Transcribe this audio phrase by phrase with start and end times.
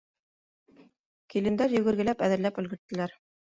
[1.33, 3.15] Килендәр йүгергеләп әҙерләп өлгөрттөләр.